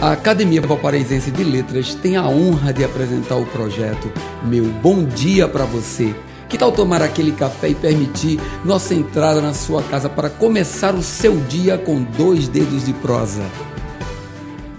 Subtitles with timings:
[0.00, 4.12] A Academia Valparaísense de Letras tem a honra de apresentar o projeto
[4.44, 6.14] Meu Bom Dia para Você.
[6.50, 11.02] Que tal tomar aquele café e permitir nossa entrada na sua casa para começar o
[11.02, 13.42] seu dia com dois dedos de prosa?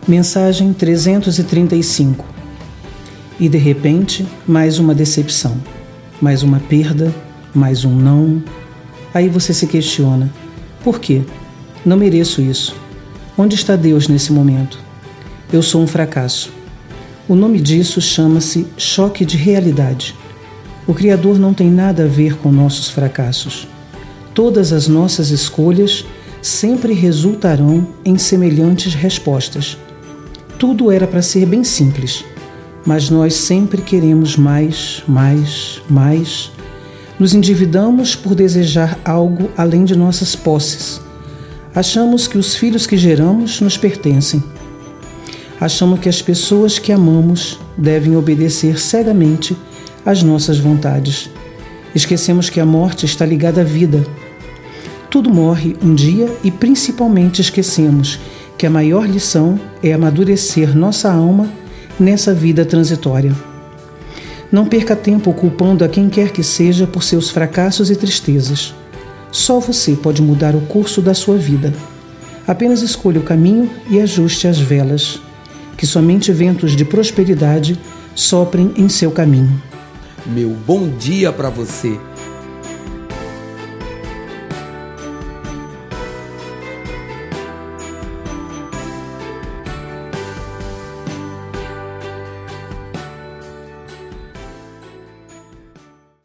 [0.08, 2.24] Mensagem 335
[3.40, 5.58] E de repente, mais uma decepção,
[6.22, 7.14] mais uma perda,
[7.56, 8.42] mais um não.
[9.16, 10.32] Aí você se questiona:
[10.84, 11.24] por quê?
[11.84, 12.76] Não mereço isso.
[13.36, 14.87] Onde está Deus nesse momento?
[15.52, 16.52] Eu sou um fracasso.
[17.26, 20.14] O nome disso chama-se choque de realidade.
[20.86, 23.66] O Criador não tem nada a ver com nossos fracassos.
[24.34, 26.06] Todas as nossas escolhas
[26.42, 29.78] sempre resultarão em semelhantes respostas.
[30.60, 32.26] Tudo era para ser bem simples,
[32.86, 36.52] mas nós sempre queremos mais, mais, mais.
[37.18, 41.00] Nos endividamos por desejar algo além de nossas posses.
[41.74, 44.44] Achamos que os filhos que geramos nos pertencem
[45.60, 49.58] achamos que as pessoas que amamos devem obedecer cegamente
[50.06, 51.30] às nossas vontades.
[51.96, 54.06] Esquecemos que a morte está ligada à vida.
[55.10, 58.20] Tudo morre um dia e principalmente esquecemos
[58.58, 61.50] que a maior lição é amadurecer nossa alma
[62.00, 63.34] nessa vida transitória.
[64.52, 68.74] Não perca tempo culpando a quem quer que seja por seus fracassos e tristezas.
[69.32, 71.74] Só você pode mudar o curso da sua vida.
[72.48, 75.20] Apenas escolha o caminho e ajuste as velas
[75.78, 77.80] que somente ventos de prosperidade
[78.16, 79.62] soprem em seu caminho.
[80.26, 81.98] Meu bom dia para você